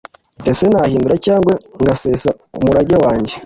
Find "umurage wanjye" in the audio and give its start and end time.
2.57-3.33